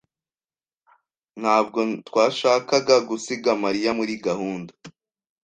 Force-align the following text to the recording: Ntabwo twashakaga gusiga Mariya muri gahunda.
Ntabwo 1.41 1.79
twashakaga 2.07 2.95
gusiga 3.09 3.51
Mariya 3.63 3.91
muri 3.99 4.13
gahunda. 4.25 4.73